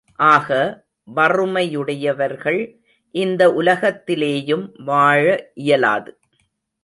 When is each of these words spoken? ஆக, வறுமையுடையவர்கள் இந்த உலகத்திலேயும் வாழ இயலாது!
ஆக, 0.19 0.47
வறுமையுடையவர்கள் 1.07 2.59
இந்த 3.15 3.49
உலகத்திலேயும் 3.51 4.65
வாழ 4.83 5.23
இயலாது! 5.53 6.11